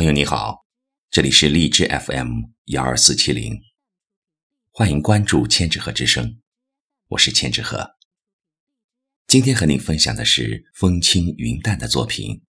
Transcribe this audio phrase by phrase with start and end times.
[0.00, 0.64] 朋友你好，
[1.10, 3.60] 这里是荔枝 FM 幺二四七零，
[4.70, 6.40] 欢迎关注千纸鹤之声，
[7.08, 7.98] 我是千纸鹤。
[9.26, 12.40] 今天和您分享的是风轻云淡的作品。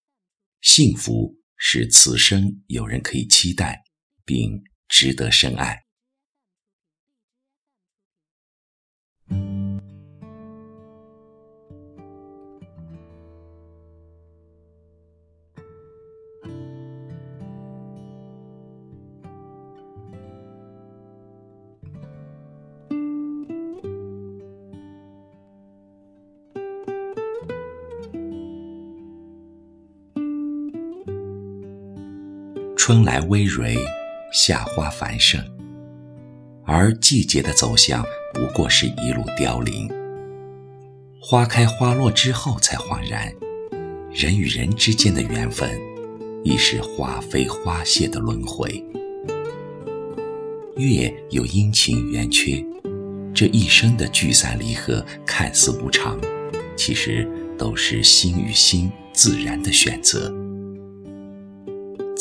[0.62, 3.84] 幸福是此生有人可以期待，
[4.24, 5.84] 并值得深爱。
[32.84, 33.78] 春来微蕤，
[34.34, 35.40] 夏花繁盛，
[36.66, 39.88] 而季节的走向不过是一路凋零。
[41.22, 43.32] 花开花落之后，才恍然，
[44.12, 45.70] 人与人之间的缘分，
[46.44, 48.84] 亦是花飞花谢的轮回。
[50.76, 52.66] 月有阴晴圆缺，
[53.32, 56.20] 这一生的聚散离合看似无常，
[56.76, 60.34] 其实都是心与心自然的选择。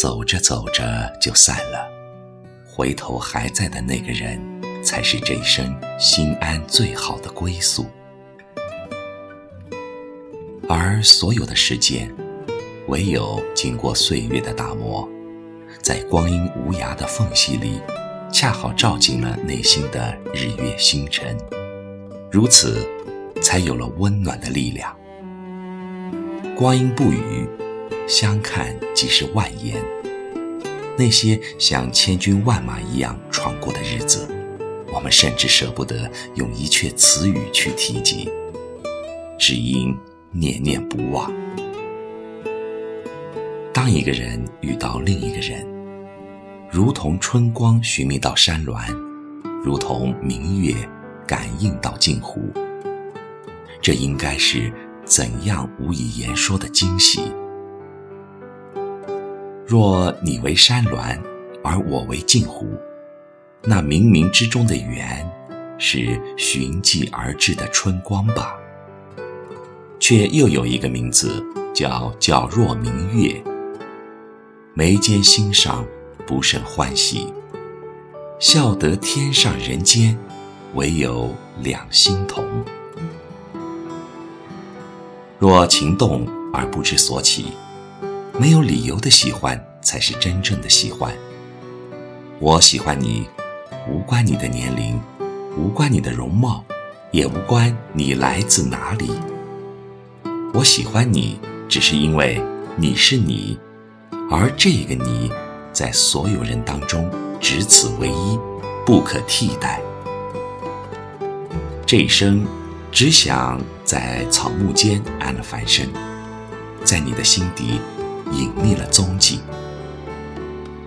[0.01, 1.87] 走着走着就散了，
[2.67, 4.41] 回头还在的那个人，
[4.83, 7.85] 才是这一生心安最好的归宿。
[10.67, 12.11] 而所有的时间，
[12.89, 15.07] 唯有经过岁月的打磨，
[15.83, 17.79] 在光阴无涯的缝隙里，
[18.33, 21.37] 恰好照进了内心的日月星辰，
[22.33, 22.89] 如此，
[23.43, 24.97] 才有了温暖的力量。
[26.57, 27.47] 光阴不语。
[28.11, 29.81] 相看即是万言。
[30.99, 34.29] 那些像千军万马一样闯过的日子，
[34.93, 38.29] 我们甚至舍不得用一阙词语去提及，
[39.39, 39.97] 只因
[40.33, 41.33] 念念不忘。
[43.73, 45.65] 当一个人遇到另一个人，
[46.69, 48.93] 如同春光寻觅到山峦，
[49.63, 50.75] 如同明月
[51.29, 52.43] 感应到镜湖，
[53.81, 54.73] 这应该是
[55.05, 57.33] 怎样无以言说的惊喜！
[59.71, 61.17] 若你为山峦，
[61.63, 62.67] 而我为镜湖，
[63.63, 65.25] 那冥冥之中的缘，
[65.79, 68.57] 是寻迹而至的春光吧？
[70.01, 71.41] 却又有一个名字
[71.73, 73.41] 叫皎若明月。
[74.75, 75.87] 眉间心上
[76.27, 77.33] 不胜欢喜，
[78.41, 80.19] 笑得天上人间，
[80.75, 82.45] 唯有两心同。
[85.39, 87.53] 若情动而不知所起。
[88.41, 91.13] 没有理由的喜欢才是真正的喜欢。
[92.39, 93.29] 我喜欢你，
[93.87, 94.99] 无关你的年龄，
[95.59, 96.65] 无关你的容貌，
[97.11, 99.11] 也无关你来自哪里。
[100.55, 102.43] 我喜欢你，只是因为
[102.77, 103.59] 你是你，
[104.31, 105.31] 而这个你，
[105.71, 107.11] 在所有人当中
[107.43, 108.39] 只此唯一，
[108.87, 109.83] 不可替代。
[111.85, 112.47] 这一生，
[112.91, 115.87] 只想在草木间安了凡身，
[116.83, 117.79] 在你的心底。
[118.33, 119.41] 隐匿了踪迹，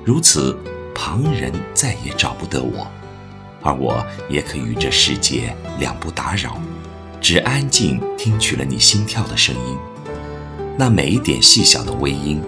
[0.05, 0.57] 如此，
[0.95, 2.87] 旁人再也找不得我，
[3.61, 6.59] 而我也可与这世界两不打扰，
[7.21, 9.77] 只安静听取了你心跳的声音。
[10.77, 12.41] 那每一点细小的微音，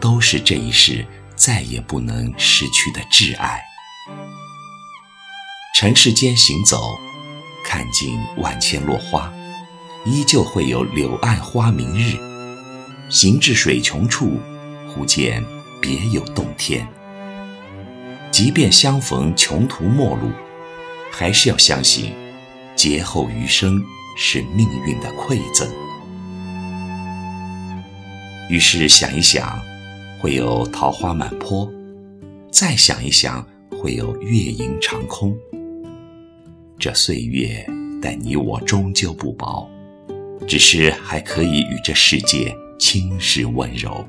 [0.00, 1.04] 都是这一世
[1.36, 3.60] 再也不能失去的挚爱。
[5.74, 6.96] 尘世间行走，
[7.64, 9.32] 看尽万千落花，
[10.04, 12.27] 依旧会有柳暗花明日。
[13.08, 14.38] 行至水穷处，
[14.86, 15.42] 忽见
[15.80, 16.86] 别有洞天。
[18.30, 20.30] 即便相逢穷途末路，
[21.10, 22.12] 还是要相信，
[22.76, 23.82] 劫后余生
[24.16, 25.66] 是命运的馈赠。
[28.50, 29.58] 于是想一想，
[30.20, 31.66] 会有桃花满坡；
[32.50, 35.36] 再想一想，会有月影长空。
[36.78, 37.66] 这岁月
[38.00, 39.68] 待你我终究不薄，
[40.46, 42.54] 只是还可以与这世界。
[42.78, 44.06] 轻视温柔，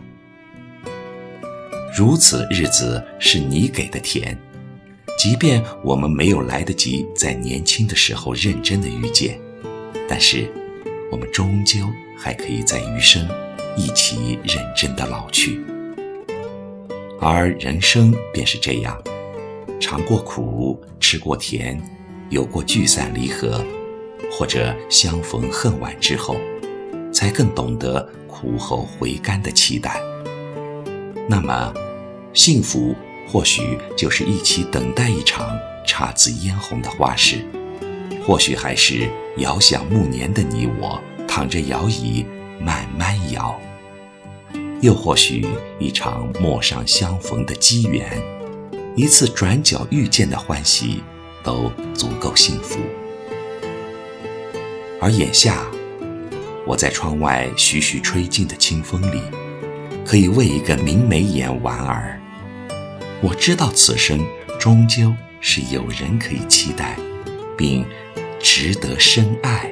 [1.97, 4.37] 如此日子是你给的甜。
[5.17, 9.37] 即便我们没有来得及在年轻的时候认真的遇见，
[10.07, 10.49] 但是
[11.11, 11.79] 我们终究
[12.17, 13.27] 还可以在余生
[13.75, 15.59] 一起认真的老去。
[17.19, 18.97] 而人生便是这样，
[19.77, 21.81] 尝过苦，吃过甜，
[22.29, 23.61] 有过聚散离合，
[24.31, 26.37] 或者相逢恨晚之后，
[27.11, 28.09] 才更懂得。
[28.41, 29.99] 苦后回甘的期待，
[31.27, 31.73] 那么，
[32.33, 32.95] 幸福
[33.27, 37.43] 或许就是一起等待一场姹紫嫣红的花事，
[38.25, 39.09] 或许还是
[39.39, 42.25] 遥想暮年的你我，躺着摇椅
[42.61, 43.59] 慢慢摇。
[44.79, 45.45] 又或许
[45.79, 48.09] 一场陌上相逢的机缘，
[48.95, 51.03] 一次转角遇见的欢喜，
[51.43, 52.79] 都足够幸福。
[55.01, 55.65] 而眼下，
[56.69, 59.19] 我在窗外徐徐吹进的清风里，
[60.05, 62.21] 可以为一个明眉眼莞尔。
[63.21, 64.23] 我知道此生
[64.59, 65.11] 终究
[65.41, 66.95] 是有人可以期待，
[67.57, 67.83] 并
[68.39, 69.67] 值得深爱。